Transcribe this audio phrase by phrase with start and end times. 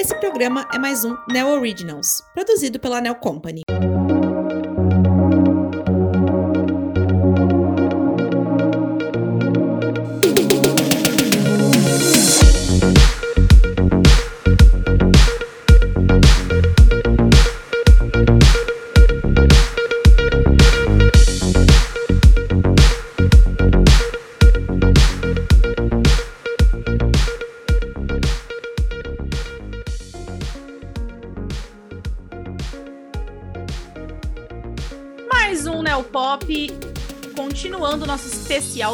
[0.00, 3.60] Esse programa é mais um Neo Originals, produzido pela Neo Company.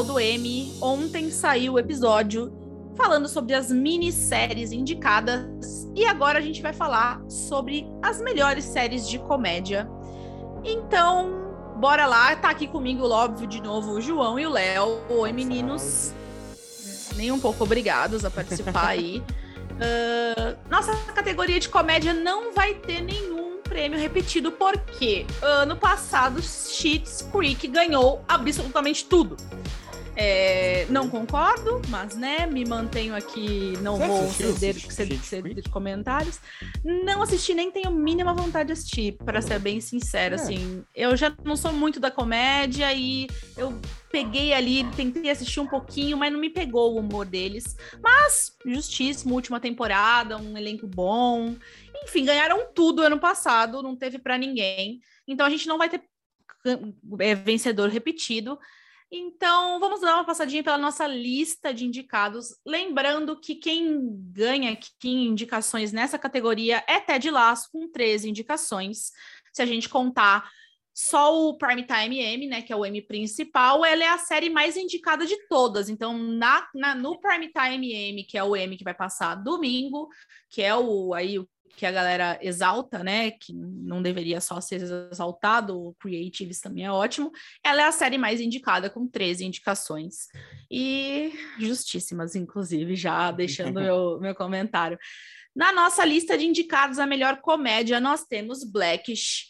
[0.07, 0.73] Do M.
[0.81, 2.53] Ontem saiu o episódio
[2.97, 9.09] falando sobre as minisséries indicadas e agora a gente vai falar sobre as melhores séries
[9.09, 9.89] de comédia.
[10.65, 12.35] Então, bora lá.
[12.37, 15.01] Tá aqui comigo, óbvio, de novo o João e o Léo.
[15.11, 16.15] Oi, meninos.
[17.17, 19.23] Nem um pouco obrigados a participar aí.
[19.73, 27.29] Uh, nossa categoria de comédia não vai ter nenhum prêmio repetido, porque ano passado Schitt's
[27.33, 29.37] Creek ganhou absolutamente tudo.
[30.19, 36.41] É, não concordo, mas né, me mantenho aqui, não Você vou ceder, ceder, ceder comentários.
[36.83, 40.41] Não assisti, nem tenho mínima vontade de assistir, para ser bem sincera, É.
[40.41, 40.83] assim.
[40.95, 43.27] Eu já não sou muito da comédia e
[43.59, 43.79] eu
[44.11, 47.77] peguei ali, tentei assistir um pouquinho, mas não me pegou o humor deles.
[48.03, 51.55] Mas, justíssimo, última temporada, um elenco bom.
[52.05, 55.01] Enfim, ganharam tudo ano passado, não teve para ninguém.
[55.29, 56.03] Então a gente não vai ter
[57.21, 58.59] é, vencedor repetido.
[59.11, 62.49] Então, vamos dar uma passadinha pela nossa lista de indicados.
[62.67, 64.01] Lembrando que quem
[64.33, 69.13] ganha aqui indicações nessa categoria é Ted Lasso, com 13 indicações.
[69.53, 70.51] Se a gente contar
[70.93, 74.77] só o Primetime M, né, que é o M principal, ela é a série mais
[74.77, 75.89] indicada de todas.
[75.89, 80.09] Então, na, na, no Primetime M, que é o M que vai passar domingo,
[80.49, 81.47] que é o aí o
[81.77, 86.91] que a galera exalta, né, que não deveria só ser exaltado, o Creatives também é
[86.91, 87.31] ótimo.
[87.63, 90.27] Ela é a série mais indicada com 13 indicações.
[90.71, 94.99] E justíssimas, inclusive, já deixando meu, meu comentário.
[95.55, 99.47] Na nossa lista de indicados a melhor comédia, nós temos Blackish,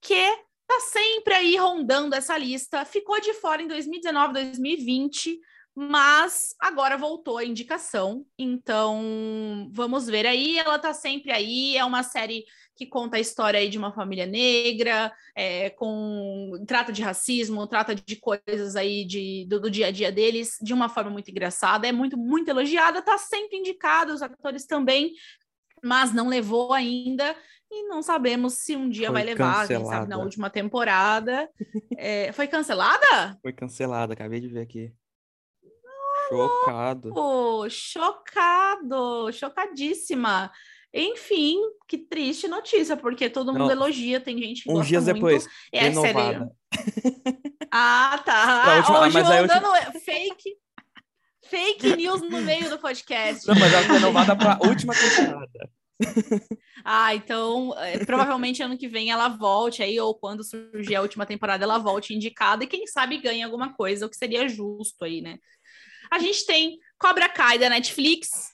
[0.00, 0.36] que
[0.66, 2.84] tá sempre aí rondando essa lista.
[2.84, 5.40] Ficou de fora em 2019, 2020,
[5.76, 8.24] mas agora voltou a indicação.
[8.38, 10.56] Então, vamos ver aí.
[10.58, 11.76] Ela tá sempre aí.
[11.76, 12.44] É uma série
[12.76, 17.94] que conta a história aí de uma família negra, é, com trata de racismo, trata
[17.94, 21.88] de coisas aí de, do, do dia a dia deles de uma forma muito engraçada.
[21.88, 23.02] É muito, muito elogiada.
[23.02, 24.14] Tá sempre indicada.
[24.14, 25.12] Os atores também.
[25.82, 27.36] Mas não levou ainda
[27.70, 30.18] e não sabemos se um dia Foi vai levar, quem sabe na cancelada.
[30.18, 31.50] última temporada.
[31.96, 33.36] É, foi cancelada?
[33.42, 34.92] Foi cancelada, acabei de ver aqui.
[36.28, 37.10] Chocado.
[37.12, 40.50] Pô, chocado, chocadíssima.
[40.92, 41.58] Enfim,
[41.88, 45.14] que triste notícia, porque todo mundo Não, elogia, tem gente que Uns gosta dias muito.
[45.16, 45.94] depois, É série.
[45.94, 46.50] renovada.
[47.76, 48.76] Ah, tá.
[49.02, 49.66] Última- aí eu dando
[50.04, 50.56] fake,
[51.46, 53.44] fake news no meio do podcast.
[53.48, 55.70] Não, mas ela foi renovada pra última temporada.
[56.86, 61.24] Ah, então é, provavelmente ano que vem ela volte aí, ou quando surgir a última
[61.24, 65.22] temporada, ela volte indicada e quem sabe ganhe alguma coisa, o que seria justo aí,
[65.22, 65.38] né?
[66.10, 68.52] A gente tem Cobra Kai da Netflix.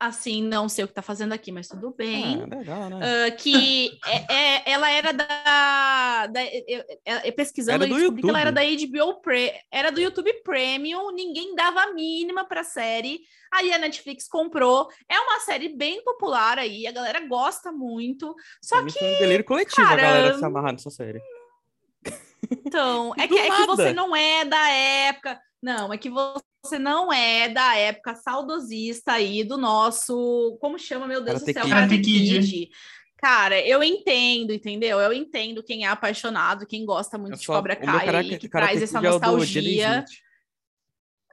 [0.00, 2.40] Assim, não sei o que tá fazendo aqui, mas tudo bem.
[2.40, 3.26] Ah, legal, né?
[3.26, 8.22] Ah, que é, é- ela era da, da eu- eu- eu- pesquisando Era eu descobri
[8.22, 12.62] que ela era da HBO Pre, era do YouTube Premium, ninguém dava a mínima pra
[12.62, 13.18] série.
[13.52, 14.88] Aí a Netflix comprou.
[15.08, 18.36] É uma série bem popular aí, a galera gosta muito.
[18.62, 21.20] Só que um delírio coletivo cara, a galera se amarrar nessa série.
[22.64, 25.40] então, é que, é que você não é da época.
[25.62, 30.56] Não, é que você não é da época saudosista aí do nosso.
[30.60, 31.62] Como chama, meu Deus Karate do céu?
[31.64, 31.74] Kid.
[31.74, 32.40] Karate Kid.
[32.40, 32.70] Kid.
[33.16, 35.00] Cara, eu entendo, entendeu?
[35.00, 38.48] Eu entendo quem é apaixonado, quem gosta muito Eu de só- Cobra Kai aí, que
[38.48, 40.04] traz essa é nostalgia.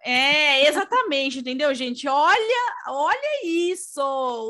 [0.07, 2.07] É, exatamente, entendeu, gente?
[2.07, 3.99] Olha, olha isso!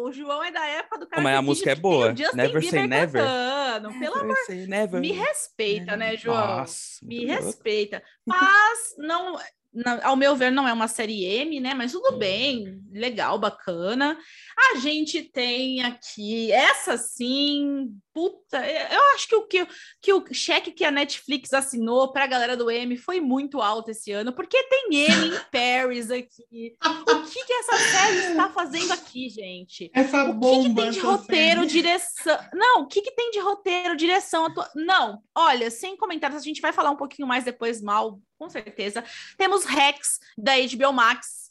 [0.03, 2.13] O João é da época do Karate mas a música é boa.
[2.33, 3.23] Never say never.
[3.23, 3.97] cantando.
[3.99, 4.99] Pelo amor Never say never.
[4.99, 6.57] me respeita, né, João?
[6.57, 8.03] Nossa, Me respeita.
[8.25, 9.39] Mas, não,
[9.75, 11.73] na- ao meu ver, não é uma série M, né?
[11.73, 14.17] Mas tudo bem, legal, bacana.
[14.57, 19.67] A gente tem aqui, essa sim, puta, eu acho que o, que,
[20.01, 23.91] que o cheque que a Netflix assinou para a galera do M foi muito alto
[23.91, 26.75] esse ano, porque tem M em Paris aqui.
[26.83, 29.91] O que, que essa série está fazendo aqui, gente?
[29.93, 30.81] Essa O que, que bomba.
[30.83, 31.71] tem de roteiro, série.
[31.71, 32.37] direção?
[32.53, 34.45] Não, o que, que tem de roteiro, direção?
[34.45, 38.49] atua- Não, olha, sem comentários, a gente vai falar um pouquinho mais depois mal, com
[38.49, 39.03] certeza.
[39.37, 41.44] Temos Rex, da HBO Max.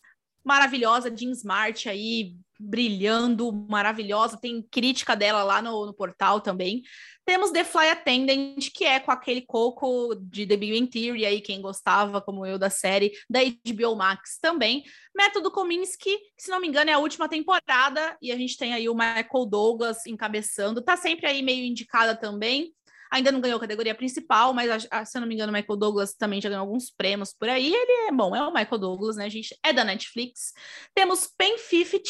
[0.45, 4.39] Maravilhosa, Jean Smart aí, brilhando, maravilhosa.
[4.41, 6.83] Tem crítica dela lá no, no portal também.
[7.25, 11.41] Temos The Fly Attendant, que é com aquele coco de The Big Bang Theory, aí
[11.41, 14.85] quem gostava, como eu, da série, da HBO Max também.
[15.17, 18.91] Método Kominsky, se não me engano, é a última temporada, e a gente tem aí
[18.91, 20.83] o Michael Douglas encabeçando.
[20.83, 22.75] Tá sempre aí meio indicada também.
[23.11, 26.15] Ainda não ganhou a categoria principal, mas se eu não me engano, o Michael Douglas
[26.15, 27.73] também já ganhou alguns prêmios por aí.
[27.73, 29.57] Ele é bom, é o Michael Douglas, né, gente?
[29.63, 30.53] É da Netflix.
[30.95, 32.01] Temos Pen 15,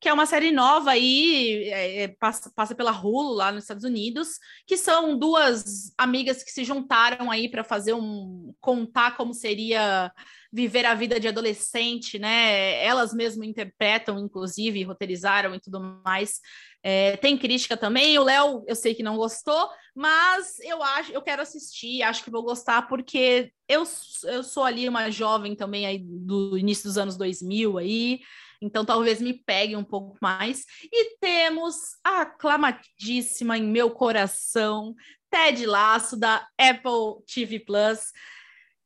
[0.00, 3.84] que é uma série nova aí, é, é, passa, passa pela Hulu lá nos Estados
[3.84, 10.10] Unidos, que são duas amigas que se juntaram aí para fazer um contar como seria
[10.52, 12.82] viver a vida de adolescente, né?
[12.84, 16.40] Elas mesmas interpretam, inclusive, roteirizaram e tudo mais.
[16.82, 18.18] É, tem crítica também.
[18.18, 22.30] O Léo, eu sei que não gostou, mas eu acho, eu quero assistir, acho que
[22.30, 23.84] vou gostar, porque eu,
[24.24, 28.20] eu sou ali uma jovem também aí do início dos anos 2000 aí,
[28.62, 30.64] então talvez me pegue um pouco mais.
[30.90, 34.94] E temos a aclamadíssima em meu coração,
[35.30, 38.10] Ted Laço, da Apple TV Plus,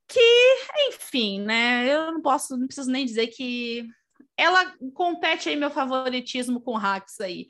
[0.07, 0.21] que,
[0.89, 1.89] enfim, né?
[1.89, 3.87] Eu não posso, não preciso nem dizer que
[4.37, 7.47] ela compete aí meu favoritismo com Hacks aí.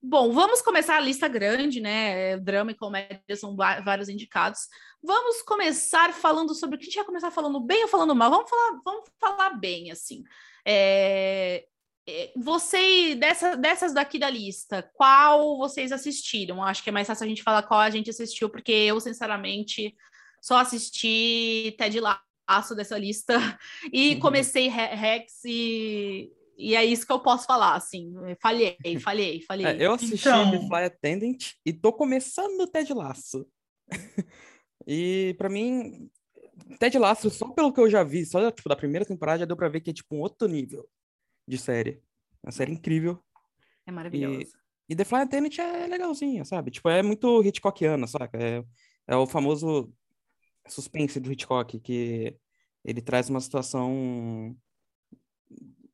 [0.00, 2.36] Bom, vamos começar a lista grande, né?
[2.38, 4.68] Drama e comédia são vários indicados.
[5.02, 8.30] Vamos começar falando sobre o que a gente vai começar falando bem ou falando mal?
[8.30, 10.22] Vamos falar, vamos falar bem, assim.
[10.64, 11.64] É,
[12.06, 12.32] é...
[12.36, 16.62] Você, dessa, dessas daqui da lista, qual vocês assistiram?
[16.62, 19.96] Acho que é mais fácil a gente falar qual a gente assistiu, porque eu, sinceramente,
[20.40, 23.34] só assisti Ted Laço dessa lista
[23.92, 24.20] e uhum.
[24.20, 28.12] comecei Rex e e é isso que eu posso falar, assim.
[28.42, 29.66] Falhei, falhei, falhei.
[29.66, 30.50] É, eu assisti então...
[30.50, 33.48] The Fly Attendant e tô começando o Ted Laço.
[34.84, 36.10] e para mim,
[36.80, 39.56] Ted Laço, só pelo que eu já vi, só tipo, da primeira temporada, já deu
[39.56, 40.84] pra ver que é tipo um outro nível
[41.46, 42.02] de série.
[42.42, 43.22] Uma série incrível.
[43.86, 44.42] É maravilhosa.
[44.88, 46.72] E, e The Fly Attendant é legalzinha, sabe?
[46.72, 48.36] Tipo, é muito Hitchcockiana, saca?
[48.36, 48.64] É,
[49.06, 49.92] é o famoso
[50.66, 52.36] suspense do Hitchcock, que
[52.84, 54.56] ele traz uma situação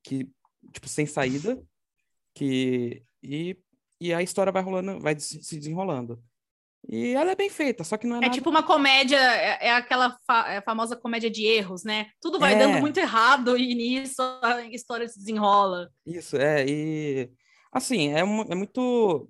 [0.03, 0.31] que
[0.75, 1.63] tipo, sem saída,
[2.35, 3.57] que e,
[4.01, 6.23] e a história vai rolando, vai se desenrolando.
[6.89, 8.19] E ela é bem feita, só que não é.
[8.19, 8.35] É nada...
[8.35, 12.09] tipo uma comédia, é, é aquela fa é famosa comédia de erros, né?
[12.21, 12.59] Tudo vai é.
[12.59, 15.91] dando muito errado e nisso a história se desenrola.
[16.05, 16.67] Isso, é.
[16.69, 17.31] E
[17.73, 19.29] assim, é, é muito.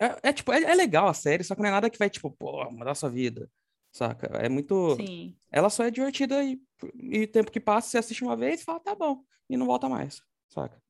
[0.00, 2.08] É, é tipo, é, é, legal a série, só que não é nada que vai,
[2.08, 3.50] tipo, pô, mudar a sua vida.
[3.92, 4.26] Saca?
[4.38, 4.96] É muito.
[4.96, 5.36] Sim.
[5.52, 6.58] Ela só é divertida e,
[6.98, 9.66] e o tempo que passa, você assiste uma vez e fala, tá bom, e não
[9.66, 10.82] volta mais, saca?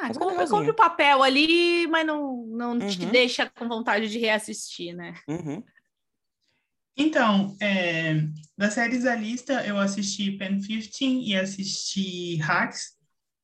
[0.00, 2.88] Ah, compra, compra o papel ali, mas não, não uhum.
[2.88, 5.14] te deixa com vontade de reassistir, né?
[5.26, 5.62] Uhum.
[6.96, 8.22] Então, é,
[8.56, 12.96] das séries da lista, eu assisti Pen 15 e assisti Hacks.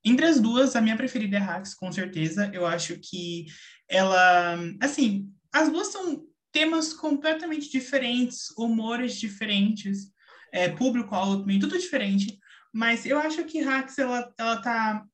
[0.05, 2.51] Entre as duas, a minha preferida é Hacks, com certeza.
[2.53, 3.47] Eu acho que
[3.89, 4.59] ela...
[4.81, 10.13] Assim, as duas são temas completamente diferentes, humores diferentes,
[10.53, 12.39] é, público-alvo também, tudo diferente.
[12.73, 15.05] Mas eu acho que Hacks, ela, ela tá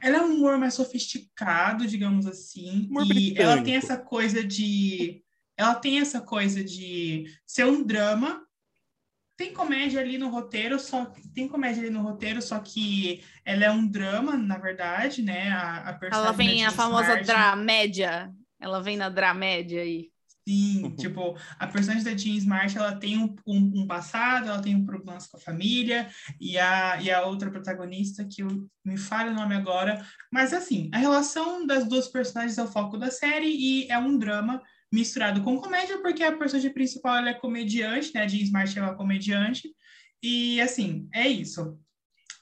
[0.00, 2.86] ela é um humor mais sofisticado, digamos assim.
[2.90, 3.42] Humor e britânico.
[3.42, 5.22] ela tem essa coisa de.
[5.56, 8.42] Ela tem essa coisa de ser um drama.
[9.36, 13.70] Tem comédia ali no roteiro, só tem comédia ali no roteiro, só que ela é
[13.70, 15.50] um drama, na verdade, né?
[15.50, 18.32] A, a ela vem a famosa dramédia.
[18.60, 20.13] Ela vem na dramédia aí.
[20.46, 20.96] Sim, uhum.
[20.96, 24.84] tipo, a personagem da Jean Smart, ela tem um, um, um, passado, ela tem um
[24.84, 29.34] problemas com a família, e a, e a outra protagonista, que eu, me falha o
[29.34, 33.90] nome agora, mas assim, a relação das duas personagens é o foco da série, e
[33.90, 34.60] é um drama
[34.92, 38.82] misturado com comédia, porque a personagem principal, ela é comediante, né, a Jean Smart é
[38.82, 39.74] uma comediante,
[40.22, 41.78] e assim, é isso.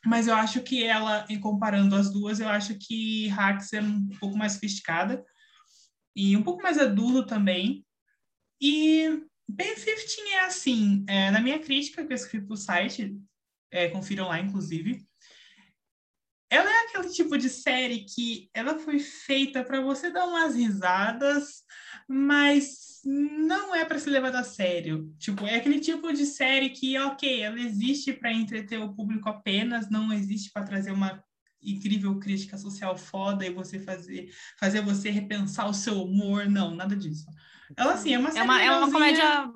[0.04, 4.09] Mas eu acho que ela, em comparando as duas, eu acho que Hacks é um
[4.18, 5.25] pouco mais sofisticada,
[6.16, 7.85] e um pouco mais adulto também,
[8.62, 13.21] e Ben 15 é assim, é, na minha crítica que eu escrevi para o site,
[13.73, 15.04] é, confiram lá, inclusive,
[16.49, 21.64] ela é aquele tipo de série que ela foi feita para você dar umas risadas,
[22.07, 25.12] mas não é para ser levada a sério.
[25.19, 29.90] Tipo, é aquele tipo de série que, ok, ela existe para entreter o público apenas,
[29.90, 31.25] não existe para trazer uma
[31.61, 36.95] incrível crítica social foda e você fazer, fazer você repensar o seu humor, não, nada
[36.95, 37.26] disso.
[37.76, 39.49] Ela, assim, é uma É uma, é uma comédia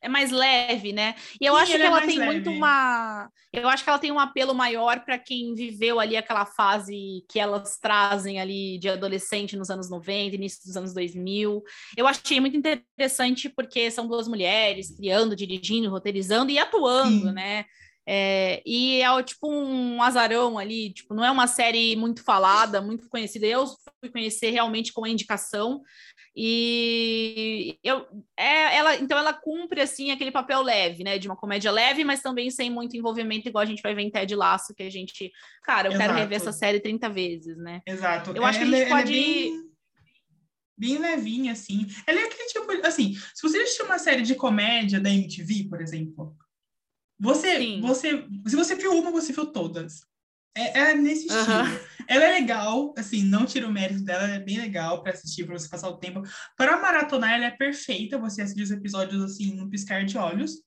[0.00, 1.14] é mais leve, né?
[1.40, 2.32] E eu Sim, acho que é ela é tem leve.
[2.32, 3.28] muito uma.
[3.52, 7.40] Eu acho que ela tem um apelo maior para quem viveu ali aquela fase que
[7.40, 11.62] elas trazem ali de adolescente nos anos 90, início dos anos 2000.
[11.96, 17.32] Eu achei muito interessante porque são duas mulheres criando, dirigindo, roteirizando e atuando, Sim.
[17.32, 17.64] né?
[18.08, 23.08] É, e é tipo um azarão ali, tipo, não é uma série muito falada, muito
[23.08, 23.46] conhecida.
[23.46, 23.66] Eu
[23.98, 25.82] fui conhecer realmente com a indicação.
[26.38, 31.18] E eu, é, ela, então ela cumpre assim aquele papel leve, né?
[31.18, 34.10] De uma comédia leve, mas também sem muito envolvimento, igual a gente vai ver em
[34.10, 35.32] Ted Laço, que a gente,
[35.64, 36.06] cara, eu Exato.
[36.06, 37.80] quero rever essa série 30 vezes, né?
[37.86, 38.32] Exato.
[38.36, 39.12] Eu acho que a gente ela é pode.
[39.12, 39.62] bem,
[40.78, 41.86] bem levinha, assim.
[42.06, 45.80] Ela é aquele tipo, assim, se você assistir uma série de comédia da MTV, por
[45.80, 46.36] exemplo,
[47.18, 47.80] você, Sim.
[47.80, 50.00] você, se você viu uma, você viu todas.
[50.56, 51.86] É, é nesse estilo.
[52.08, 55.44] Ela é legal, assim, não tira o mérito dela, ela é bem legal para assistir,
[55.44, 56.22] para você passar o tempo.
[56.56, 60.62] Para maratonar, ela é perfeita, você assistir os episódios, assim, no piscar de olhos.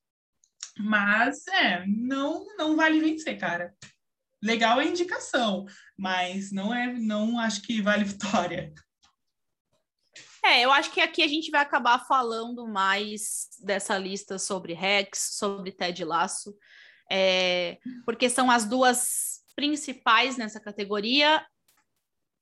[0.78, 3.74] Mas, é, não, não vale vencer, cara.
[4.44, 5.66] Legal é indicação,
[5.98, 8.74] mas não é, não acho que vale vitória.
[10.44, 15.36] É, eu acho que aqui a gente vai acabar falando mais dessa lista sobre Rex,
[15.38, 16.56] sobre Ted Lasso,
[17.12, 21.46] é, porque são as duas principais nessa categoria.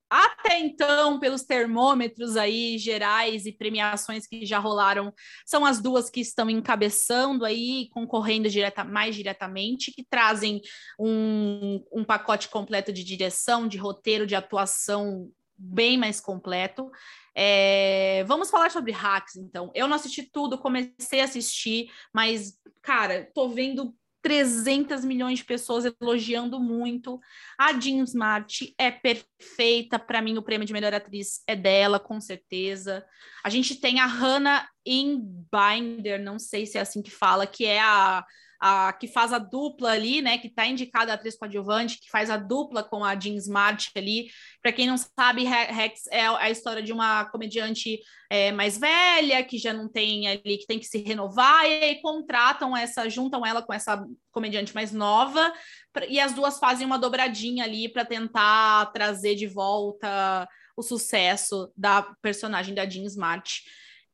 [0.10, 5.14] Até então, pelos termômetros aí gerais e premiações que já rolaram,
[5.46, 10.62] são as duas que estão encabeçando aí, concorrendo direta, mais diretamente, que trazem
[10.98, 16.92] um, um pacote completo de direção, de roteiro, de atuação bem mais completo.
[17.36, 19.72] É, vamos falar sobre hacks, então.
[19.76, 25.86] Eu não assisti tudo, comecei a assistir, mas, cara, tô vendo 300 milhões de pessoas
[25.86, 27.20] elogiando muito.
[27.58, 29.98] A Jean Smart é perfeita.
[29.98, 33.06] Para mim, o prêmio de melhor atriz é dela, com certeza.
[33.44, 37.80] A gente tem a Hannah Binder, não sei se é assim que fala, que é
[37.80, 38.26] a,
[38.60, 40.38] a que faz a dupla ali, né?
[40.38, 44.30] Que está indicada a atriz coadjuvante, que faz a dupla com a Jean Smart ali.
[44.62, 48.00] Para quem não sabe, Rex é a história de uma comediante
[48.30, 52.02] é, mais velha, que já não tem ali, que tem que se renovar, e aí
[52.02, 55.54] contratam essa, juntam ela com essa comediante mais nova,
[56.10, 62.04] e as duas fazem uma dobradinha ali para tentar trazer de volta o sucesso da
[62.22, 63.64] personagem da Jean Smart.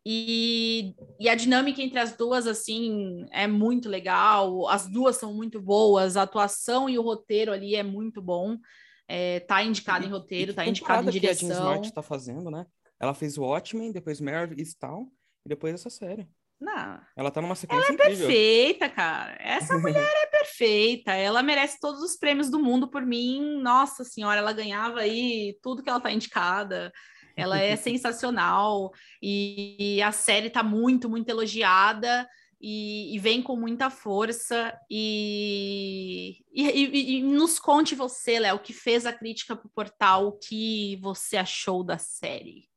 [0.06, 4.68] E, e, a dinâmica entre as duas, assim, é muito legal.
[4.68, 6.18] As duas são muito boas.
[6.18, 8.58] A atuação e o roteiro ali é muito bom.
[9.08, 11.48] É, tá indicado em roteiro, e tá indicado em direção.
[11.48, 12.66] que a Jean Smart tá fazendo, né?
[13.00, 15.10] Ela fez o Watchmen, depois Mare e Town,
[15.46, 16.28] e depois essa série.
[16.60, 17.02] Não.
[17.16, 18.28] Ela tá numa sequência Ela é incrível.
[18.28, 19.38] perfeita, cara.
[19.40, 21.12] Essa mulher é perfeita.
[21.12, 23.62] Ela merece todos os prêmios do mundo por mim.
[23.62, 26.92] Nossa senhora, ela ganhava aí tudo que ela tá indicada.
[27.36, 32.28] Ela é sensacional e, a série tá muito, muito elogiada
[32.62, 34.74] e, e vem com muita força.
[34.90, 41.38] E, e, nos conte você, Léo, que fez a crítica pro portal, o que você
[41.38, 42.68] achou da série?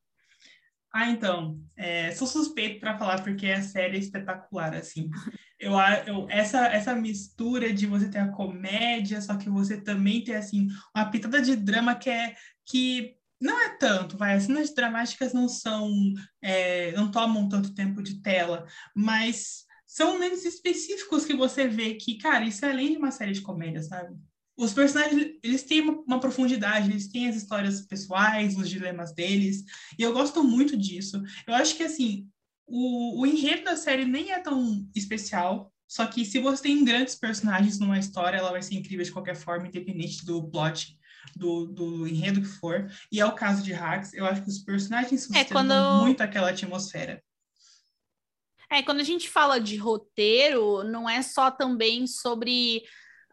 [0.93, 5.11] Ah, então, é, sou suspeito para falar porque a série é espetacular, assim.
[5.59, 5.73] Eu,
[6.07, 10.69] eu, essa, essa mistura de você ter a comédia, só que você também ter, assim,
[10.95, 15.49] uma pitada de drama que é que não é tanto, vai, as cenas dramáticas não
[15.49, 15.91] são,
[16.41, 22.19] é, não tomam tanto tempo de tela, mas são momentos específicos que você vê que,
[22.19, 24.17] cara, isso é além de uma série de comédia, sabe?
[24.57, 29.65] Os personagens, eles têm uma, profundidade, eles têm as histórias pessoais, os dilemas deles,
[29.99, 31.23] e eu gosto muito disso.
[31.47, 32.27] Eu acho que, assim,
[32.67, 37.15] o, o enredo da série nem é tão especial, só que se você tem grandes
[37.15, 40.99] personagens numa história, ela vai ser incrível de qualquer forma, independente do plot,
[41.35, 42.91] do, do enredo que for.
[43.11, 46.05] E é o caso de Hacks, eu acho que os personagens sustentam é, quando...
[46.05, 47.23] muito aquela atmosfera.
[48.71, 52.83] É, quando a gente fala de roteiro, não é só também sobre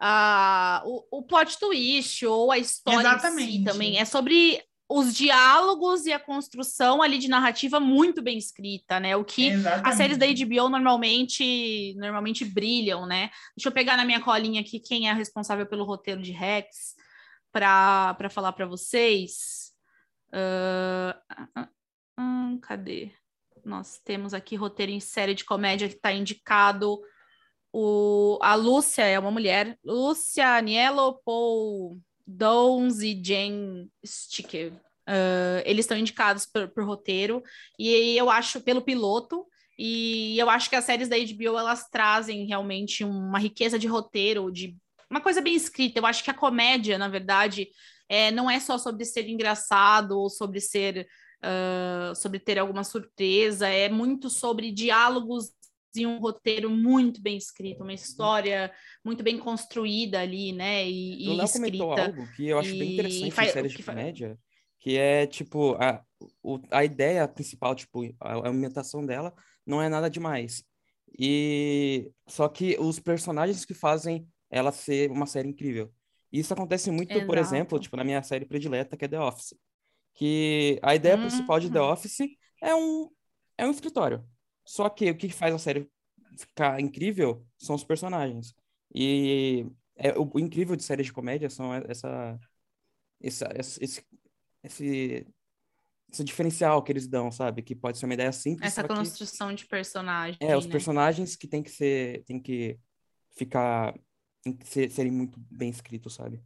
[0.00, 3.52] uh, o, o plot twist ou a história Exatamente.
[3.52, 3.98] si também.
[3.98, 9.16] É sobre os diálogos e a construção ali de narrativa muito bem escrita, né?
[9.16, 9.88] O que Exatamente.
[9.88, 13.30] as séries da HBO normalmente normalmente brilham, né?
[13.56, 16.94] Deixa eu pegar na minha colinha aqui quem é responsável pelo roteiro de Rex
[17.54, 19.70] para falar para vocês.
[20.32, 21.62] Uh,
[22.20, 23.12] uh, cadê?
[23.64, 27.00] Nós temos aqui roteiro em série de comédia que está indicado.
[27.72, 29.78] O, a Lúcia é uma mulher.
[29.84, 34.72] Lúcia Aniello, Paul Downs e Jane Sticker.
[35.08, 37.40] Uh, eles estão indicados por, por, roteiro.
[37.78, 39.46] E eu acho, pelo piloto.
[39.78, 44.50] E eu acho que as séries da HBO, elas trazem realmente uma riqueza de roteiro,
[44.50, 44.76] de
[45.14, 46.00] uma coisa bem escrita.
[46.00, 47.68] Eu acho que a comédia, na verdade,
[48.08, 51.06] é, não é só sobre ser engraçado ou sobre ser
[51.44, 55.52] uh, sobre ter alguma surpresa, é muito sobre diálogos
[55.96, 58.72] e um roteiro muito bem escrito, uma história
[59.04, 60.90] muito bem construída ali, né?
[60.90, 61.78] E, o Léo escrita.
[61.78, 64.38] comentou algo que eu acho e, bem interessante faz, em séries de comédia,
[64.80, 66.02] que é tipo a,
[66.42, 69.32] o, a ideia principal, tipo a, a ambientação dela
[69.64, 70.64] não é nada demais.
[71.16, 75.92] E só que os personagens que fazem ela ser uma série incrível.
[76.32, 77.54] Isso acontece muito, por Exato.
[77.54, 79.54] exemplo, tipo, na minha série predileta, que é The Office.
[80.14, 81.90] Que a ideia principal de The Uhum.
[81.92, 82.18] Office
[82.62, 83.10] é um,
[83.58, 84.24] é um escritório.
[84.64, 85.90] Só que o que faz a série
[86.38, 88.54] ficar incrível são os personagens.
[88.94, 92.38] E é, o, o incrível de séries de comédia são essa,
[93.20, 94.04] essa, essa- esse,
[94.62, 95.26] esse,
[96.12, 97.62] esse diferencial que eles dão, sabe?
[97.62, 100.38] Que pode ser uma ideia simples, Essa só que- construção de personagem.
[100.40, 100.72] é, os né?
[100.72, 102.78] personagens que tem que ser, tem que
[103.36, 103.94] ficar,
[104.64, 106.42] serem muito bem escritos, sabe?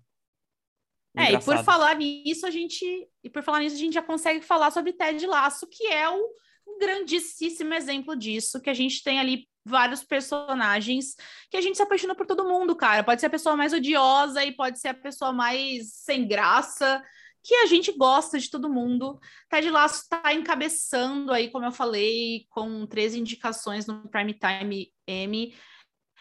[1.16, 2.84] É, e por falar nisso, a gente.
[3.24, 6.20] E por falar nisso, a gente já consegue falar sobre Ted Laço, que é o,
[6.66, 11.14] um grandíssimo exemplo disso, que a gente tem ali vários personagens
[11.50, 13.02] que a gente se apaixona por todo mundo, cara.
[13.04, 17.02] Pode ser a pessoa mais odiosa e pode ser a pessoa mais sem graça,
[17.42, 19.18] que a gente gosta de todo mundo.
[19.50, 25.54] Ted Laço está encabeçando aí, como eu falei, com três indicações no Prime Time Emmy.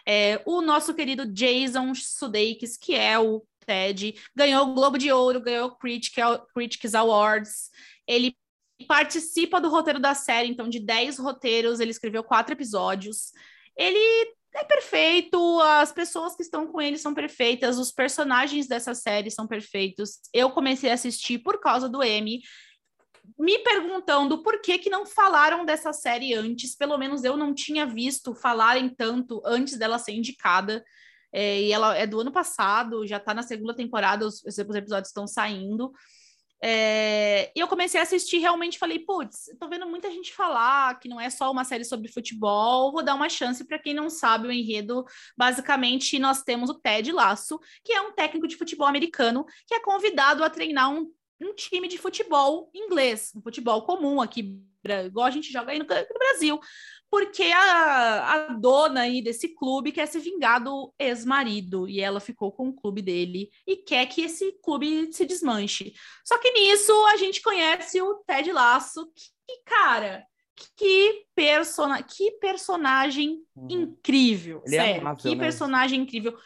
[0.07, 5.41] É, o nosso querido Jason Sudeikis, que é o Ted, ganhou o Globo de Ouro,
[5.41, 6.15] ganhou o Critic,
[6.53, 7.69] Critics Awards.
[8.07, 8.33] Ele
[8.87, 13.33] participa do roteiro da série, então, de 10 roteiros, ele escreveu quatro episódios.
[13.75, 13.99] Ele
[14.55, 19.45] é perfeito, as pessoas que estão com ele são perfeitas, os personagens dessa série são
[19.45, 20.19] perfeitos.
[20.33, 22.41] Eu comecei a assistir por causa do Emmy,
[23.37, 27.85] me perguntando por que, que não falaram dessa série antes, pelo menos eu não tinha
[27.85, 30.83] visto falarem tanto antes dela ser indicada.
[31.31, 35.09] É, e ela é do ano passado, já tá na segunda temporada, os, os episódios
[35.09, 35.91] estão saindo.
[36.59, 41.07] É, e eu comecei a assistir realmente falei, putz, tô vendo muita gente falar que
[41.07, 44.47] não é só uma série sobre futebol, vou dar uma chance para quem não sabe
[44.47, 45.05] o enredo.
[45.37, 49.79] Basicamente, nós temos o Ted Lasso, que é um técnico de futebol americano que é
[49.79, 54.61] convidado a treinar um, um time de futebol inglês, um futebol comum aqui,
[55.05, 56.59] igual a gente joga aí no, no Brasil
[57.09, 62.51] porque a, a dona aí desse clube quer se vingar do ex-marido e ela ficou
[62.51, 65.93] com o clube dele e quer que esse clube se desmanche.
[66.25, 70.25] Só que nisso a gente conhece o Ted Lasso, que, cara,
[70.75, 73.67] que, persona, que personagem Uhum.
[73.69, 74.61] incrível.
[74.65, 75.43] Ele é sério, amável, que né?
[75.43, 76.37] personagem incrível.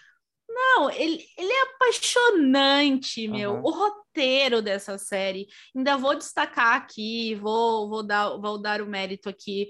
[0.53, 3.51] Não, ele, ele é apaixonante, meu.
[3.51, 3.61] Aham.
[3.63, 5.47] O roteiro dessa série.
[5.75, 9.69] Ainda vou destacar aqui, vou, vou, dar, vou dar o mérito aqui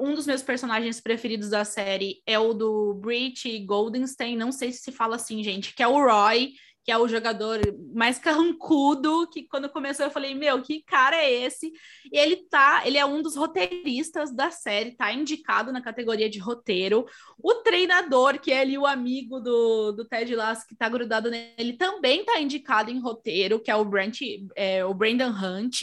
[0.00, 4.80] um dos meus personagens preferidos da série é o do Brit Goldenstein, não sei se
[4.80, 6.54] se fala assim, gente, que é o Roy,
[6.86, 7.60] que é o jogador
[7.92, 11.72] mais carrancudo, que quando começou eu falei, meu, que cara é esse?
[12.12, 16.38] E ele tá, ele é um dos roteiristas da série, tá indicado na categoria de
[16.38, 17.04] roteiro.
[17.42, 21.72] O treinador, que é ali o amigo do, do Ted Lasso, que tá grudado nele,
[21.72, 24.20] também tá indicado em roteiro, que é o, Brent,
[24.54, 25.82] é, o Brandon Hunt.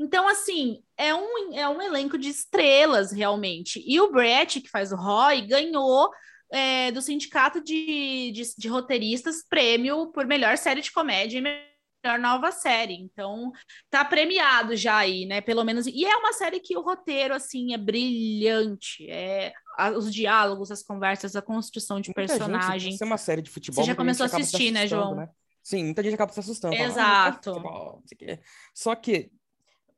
[0.00, 3.84] Então, assim, é um, é um elenco de estrelas, realmente.
[3.86, 6.10] E o Brett, que faz o Roy, ganhou
[6.50, 12.18] é, do sindicato de, de, de, roteiristas prêmio por melhor série de comédia e melhor
[12.18, 12.94] nova série.
[12.94, 13.52] Então,
[13.90, 15.40] tá premiado já aí, né?
[15.40, 15.86] Pelo menos.
[15.86, 19.08] E é uma série que o roteiro, assim, é brilhante.
[19.10, 19.52] É
[19.96, 22.92] os diálogos, as conversas, a construção de Muita personagem.
[22.92, 23.84] Gente, é uma série de futebol.
[23.84, 25.14] Você já começou a assistir, né, João?
[25.14, 25.28] Né?
[25.62, 26.74] Sim, muita gente acaba se assustando.
[26.74, 27.50] fala, Exato.
[27.50, 28.40] "Ah, o quê."
[28.74, 29.30] Só que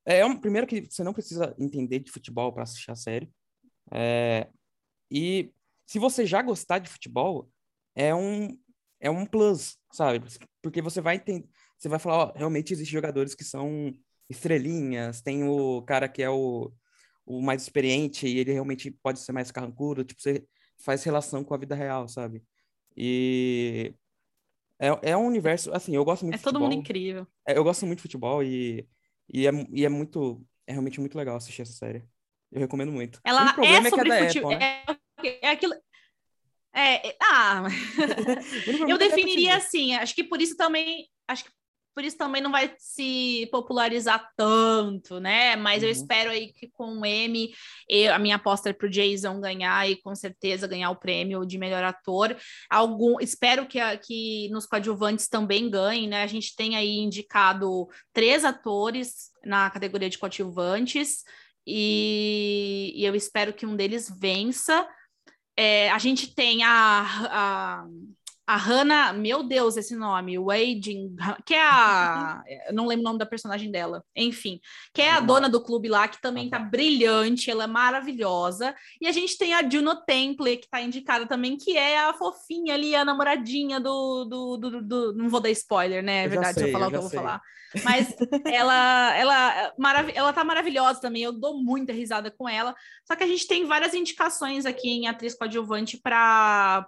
[0.05, 3.31] é um, primeiro que você não precisa entender de futebol para assistir a série.
[3.93, 4.49] É,
[5.11, 5.51] e
[5.90, 7.50] se você já gostar de futebol,
[7.96, 8.57] é um
[9.00, 10.22] é um plus, sabe?
[10.62, 11.48] Porque você vai entender,
[11.79, 13.92] você vai falar, ó, realmente existem jogadores que são
[14.29, 16.70] estrelinhas, tem o cara que é o,
[17.26, 20.44] o mais experiente e ele realmente pode ser mais carrancudo, tipo, você
[20.85, 22.44] faz relação com a vida real, sabe?
[22.96, 23.94] E
[24.79, 26.68] é, é um universo, assim, eu gosto muito É de todo futebol.
[26.70, 27.26] mundo incrível.
[27.48, 28.87] É, Eu gosto muito de futebol e,
[29.33, 32.05] e, é, e é muito, é realmente muito legal assistir essa série.
[32.53, 33.16] Eu recomendo muito.
[33.16, 34.53] O Ela único problema é que sobre da futebol.
[34.53, 35.00] Apple, né?
[35.24, 35.74] É, é aquilo.
[36.72, 37.64] É, é- ah,
[38.88, 39.94] eu é Apple definiria assim.
[39.94, 41.09] Acho que por isso também.
[41.28, 41.50] Acho que
[41.92, 45.56] por isso também não vai se popularizar tanto, né?
[45.56, 45.92] Mas eu Uhum.
[45.92, 47.52] espero aí que com o M,
[47.88, 51.59] eu- a minha aposta é pro Jason ganhar e com certeza ganhar o prêmio de
[51.59, 52.37] melhor ator.
[52.70, 56.22] Algum, espero que, a- que nos coadjuvantes também ganhem, né?
[56.22, 61.24] A gente tem aí indicado três atores na categoria de coadjuvantes
[61.66, 64.88] e, e eu espero que um deles vença.
[65.62, 67.87] É, a gente tem a, a,
[68.51, 71.09] a Hannah, meu Deus, esse nome, Wade,
[71.47, 72.43] que é a.
[72.67, 74.59] eu não lembro o nome da personagem dela, enfim,
[74.93, 78.75] que é a dona do clube lá, que também tá brilhante, ela é maravilhosa.
[79.01, 82.75] E a gente tem a Juno Temple, que tá indicada também, que é a fofinha
[82.75, 84.25] ali, a namoradinha do.
[84.25, 86.25] do, do, do- do- não vou dar spoiler, né?
[86.25, 87.19] É verdade, se eu sei, falar eu o que eu vou sei.
[87.21, 87.41] falar.
[87.85, 88.13] Mas
[88.53, 91.23] ela, ela, marav ela tá maravilhosa também.
[91.23, 92.75] Eu dou muita risada com ela.
[93.07, 96.85] Só que a gente tem várias indicações aqui em atriz coadjuvante para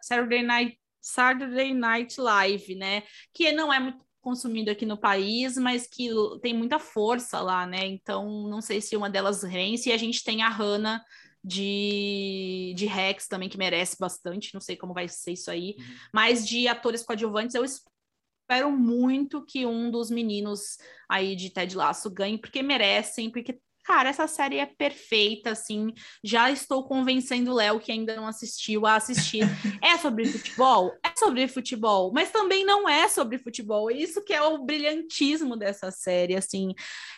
[0.00, 3.02] Saturday Night Saturday Night Live, né?
[3.34, 6.08] Que não é muito consumido aqui no país, mas que
[6.40, 7.84] tem muita força lá, né?
[7.84, 9.90] Então, não sei se uma delas vence.
[9.90, 11.04] E a gente tem a Hannah
[11.44, 14.54] de, de Rex também, que merece bastante.
[14.54, 15.74] Não sei como vai ser isso aí.
[15.76, 15.84] Uhum.
[16.14, 22.08] Mas de atores coadjuvantes, eu espero muito que um dos meninos aí de Ted Lasso
[22.08, 25.92] ganhe, porque merecem, porque Cara, essa série é perfeita, assim.
[26.22, 29.42] Já estou convencendo o Léo, que ainda não assistiu, a assistir.
[29.82, 30.92] É sobre futebol?
[31.04, 33.90] É sobre futebol, mas também não é sobre futebol.
[33.90, 36.72] Isso que é o brilhantismo dessa série, assim.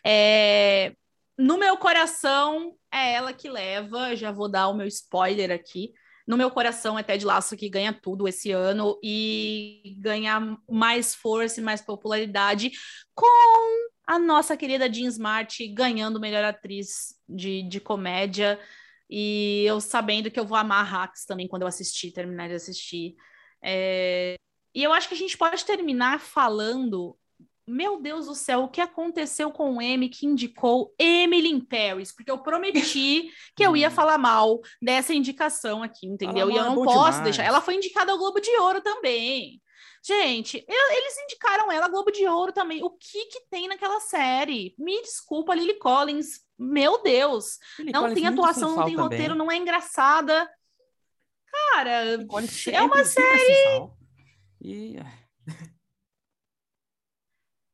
[0.05, 0.94] É...
[1.37, 4.16] No meu coração, é ela que leva.
[4.16, 5.92] Já vou dar o meu spoiler aqui.
[6.27, 11.61] No meu coração é Ted Lasso que ganha tudo esse ano e ganha mais força
[11.61, 12.72] e mais popularidade
[13.14, 18.60] com a nossa querida Jean Smart ganhando melhor atriz de, de comédia.
[19.08, 23.14] E eu sabendo que eu vou amar Hacks também quando eu assistir, terminar de assistir.
[23.62, 24.34] É...
[24.74, 27.16] E eu acho que a gente pode terminar falando.
[27.66, 32.12] Meu Deus do céu, o que aconteceu com o M que indicou Emily in Paris?
[32.12, 33.90] Porque eu prometi que eu ia hum.
[33.90, 36.50] falar mal dessa indicação aqui, entendeu?
[36.50, 37.20] e eu não posso demais.
[37.22, 37.44] deixar.
[37.44, 39.62] Ela foi indicada ao Globo de Ouro também.
[40.06, 42.84] Gente, eles indicaram ela Globo de Ouro também.
[42.84, 44.74] O que que tem naquela série?
[44.78, 46.42] Me desculpa, Lily Collins.
[46.58, 47.58] Meu Deus.
[47.78, 49.02] Lily não Collins tem atuação, não tem também.
[49.02, 50.46] roteiro, não é engraçada.
[51.46, 51.90] Cara,
[52.70, 53.88] é uma série.
[54.60, 54.96] E...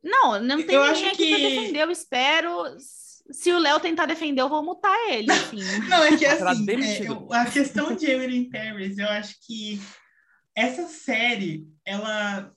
[0.02, 1.30] Não, não tem eu ninguém aqui que...
[1.30, 2.64] pra defender, eu espero.
[2.78, 5.30] Se o Léo tentar defender, eu vou mutar ele.
[5.32, 5.58] Assim.
[5.88, 9.80] não, é que assim, é, a questão de Emily Paris, eu acho que
[10.60, 12.52] essa série, ela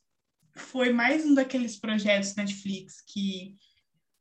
[0.58, 3.56] foi mais um daqueles projetos Netflix que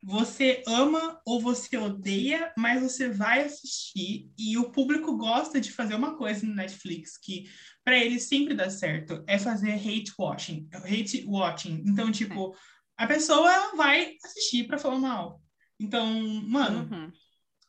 [0.05, 5.97] você ama ou você odeia, mas você vai assistir e o público gosta de fazer
[5.97, 7.51] uma coisa no Netflix que
[7.85, 11.83] para eles sempre dá certo, é fazer hate watching, hate watching.
[11.85, 12.55] Então, tipo,
[12.97, 15.43] a pessoa vai assistir para falar mal.
[15.79, 16.07] Então,
[16.45, 17.13] mano, uhum.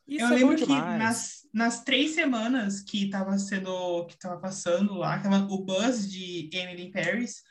[0.06, 4.94] Isso eu é lembro que nas, nas três semanas que tava sendo, que tava passando
[4.94, 7.42] lá, tava o buzz de Emily in Paris,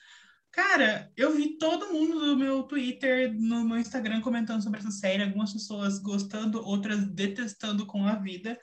[0.51, 5.23] cara, eu vi todo mundo no meu Twitter, no meu Instagram comentando sobre essa série,
[5.23, 8.57] algumas pessoas gostando, outras detestando com a vida.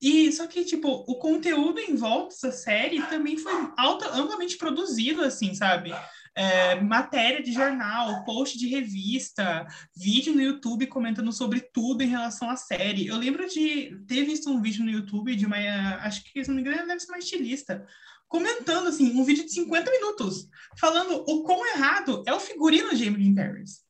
[0.00, 5.22] E só que, tipo, o conteúdo em volta dessa série também foi alta, amplamente produzido,
[5.22, 5.92] assim, sabe?
[6.34, 9.66] É, matéria de jornal, post de revista,
[9.96, 13.06] vídeo no YouTube comentando sobre tudo em relação à série.
[13.06, 15.56] Eu lembro de ter visto um vídeo no YouTube de uma,
[16.02, 17.86] acho que se não me engano, deve ser uma estilista,
[18.28, 23.04] comentando assim, um vídeo de 50 minutos, falando o quão errado é o figurino de
[23.04, 23.84] Emily Paris.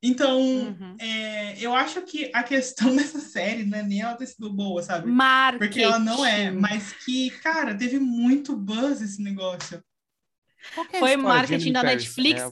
[0.00, 0.96] Então, uhum.
[1.00, 4.82] é, eu acho que a questão dessa série não é nem ela ter sido boa,
[4.82, 5.10] sabe?
[5.10, 5.58] Marketing.
[5.58, 9.82] Porque ela não é, mas que, cara, teve muito buzz esse negócio.
[10.92, 12.40] É foi marketing da Netflix.
[12.40, 12.50] É,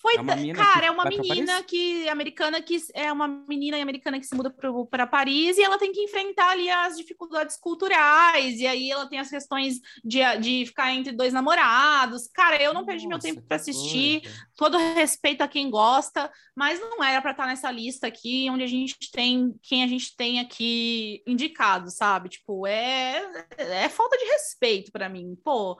[0.00, 4.34] foi, é cara, é uma menina que americana que é uma menina americana que se
[4.34, 4.48] muda
[4.88, 9.18] para Paris e ela tem que enfrentar ali as dificuldades culturais e aí ela tem
[9.18, 12.28] as questões de, de ficar entre dois namorados.
[12.28, 14.20] Cara, eu não Nossa, perdi meu tempo para assistir.
[14.20, 14.38] Coisa.
[14.56, 18.62] Todo respeito a quem gosta, mas não era para estar tá nessa lista aqui onde
[18.62, 22.28] a gente tem quem a gente tem aqui indicado, sabe?
[22.28, 23.20] Tipo, é
[23.58, 25.36] é falta de respeito para mim.
[25.42, 25.76] Pô,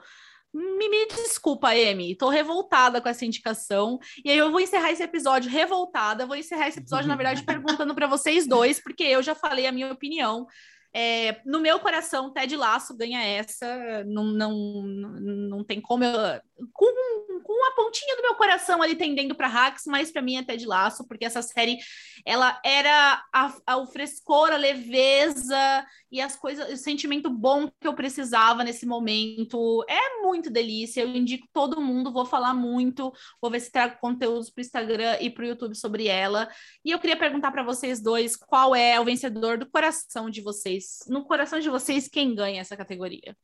[0.53, 3.99] me, me desculpa, Amy, tô revoltada com essa indicação.
[4.23, 6.25] E aí eu vou encerrar esse episódio revoltada.
[6.25, 9.71] Vou encerrar esse episódio, na verdade, perguntando para vocês dois, porque eu já falei a
[9.71, 10.47] minha opinião.
[10.91, 14.03] É, no meu coração, Ted Laço ganha essa.
[14.05, 16.03] Não, não, não tem como.
[16.03, 16.41] Eu,
[16.73, 17.28] com,
[17.59, 20.65] com a pontinha do meu coração ali tendendo para Hacks, mas para mim é Ted
[20.65, 21.77] Laço, porque essa série
[22.25, 27.85] ela era a, a, o frescor, a leveza e as coisas, o sentimento bom que
[27.85, 29.83] eu precisava nesse momento.
[29.89, 31.01] É muito delícia.
[31.01, 35.17] Eu indico todo mundo, vou falar muito, vou ver se trago conteúdos para o Instagram
[35.19, 36.49] e para o YouTube sobre ela.
[36.85, 40.99] E eu queria perguntar para vocês dois qual é o vencedor do coração de vocês.
[41.09, 43.35] No coração de vocês, quem ganha essa categoria?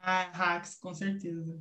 [0.00, 1.60] Ah, Hacks, com certeza.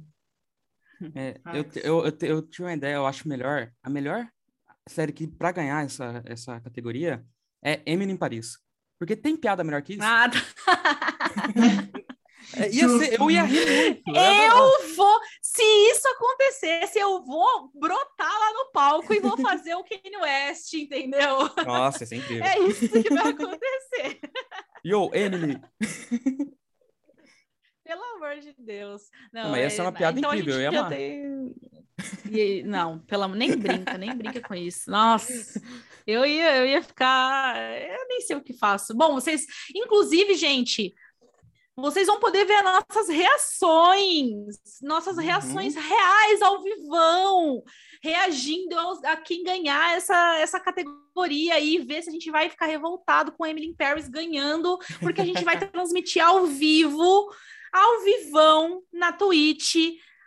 [1.16, 3.72] É, eu, eu, eu, eu tinha uma ideia, eu acho melhor.
[3.84, 4.28] A melhor
[4.88, 7.26] série que, para ganhar essa, essa categoria,
[7.64, 8.58] é Emily em Paris.
[8.98, 10.02] Porque tem piada melhor que isso.
[10.02, 10.38] Nada.
[12.56, 14.18] é, ia ser, eu ia rir muito.
[14.18, 19.84] Eu vou, se isso acontecesse, eu vou brotar lá no palco e vou fazer o
[19.84, 21.50] Kanye West, entendeu?
[21.66, 22.46] Nossa, isso é incrível.
[22.46, 24.20] É isso que vai acontecer.
[24.86, 25.60] Yo, Emily.
[27.86, 29.04] Pelo amor de Deus.
[29.32, 30.92] Não, mas essa é uma é, piada então incrível, eu ia amar.
[32.30, 34.90] E, não, pelo nem brinca, nem brinca com isso.
[34.90, 35.62] Nossa,
[36.06, 37.56] eu ia, eu ia ficar.
[37.80, 38.94] Eu nem sei o que faço.
[38.96, 40.94] Bom, vocês, inclusive, gente,
[41.78, 47.62] vocês vão poder ver nossas reações, nossas reações reais ao vivão,
[48.02, 52.66] reagindo aos, a quem ganhar essa, essa categoria e ver se a gente vai ficar
[52.66, 57.30] revoltado com Emily Paris ganhando, porque a gente vai transmitir ao vivo,
[57.76, 59.76] ao vivão, na Twitch.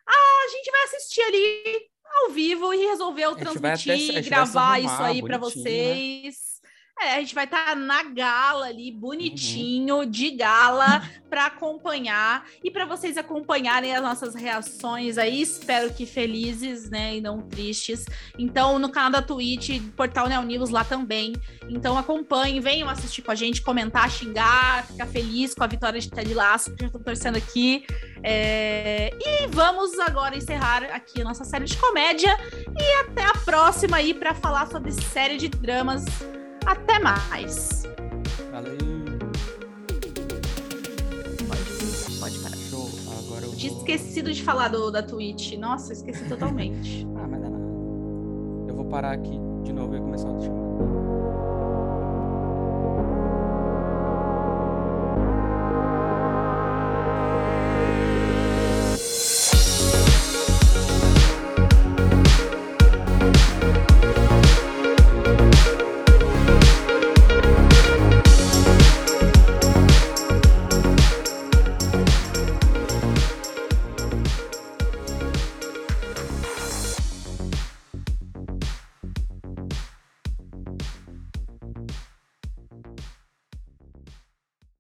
[0.07, 1.89] Ah, a gente vai assistir ali
[2.23, 5.39] ao vivo e resolveu transmitir, gravar isso aí para né?
[5.39, 6.25] vocês.
[6.25, 6.58] Né?
[7.01, 10.11] É, a gente vai estar tá na gala ali, bonitinho, uhum.
[10.11, 15.41] de gala, para acompanhar e para vocês acompanharem as nossas reações aí.
[15.41, 18.05] Espero que felizes, né, e não tristes.
[18.37, 21.35] Então, no canal da Twitch, portal Neo News lá também.
[21.69, 26.11] Então, acompanhem, venham assistir com a gente, comentar, xingar, ficar feliz com a vitória de
[26.11, 27.87] Ted Laço, que eu estou torcendo aqui.
[28.25, 29.11] É...
[29.21, 32.37] E vamos agora encerrar aqui a nossa série de comédia
[32.77, 36.05] e até a próxima aí para falar sobre série de dramas
[36.69, 37.83] até mais.
[38.53, 38.77] Valeu.
[41.49, 42.57] Pode, pode parar.
[42.57, 42.89] Show.
[43.19, 43.81] Agora eu Tinha vou...
[43.81, 45.55] esquecido de falar do, da Twitch.
[45.57, 47.07] Nossa, esqueci totalmente.
[47.17, 47.65] ah, mas é nada.
[48.69, 50.68] Eu vou parar aqui de novo e começar a te chamar.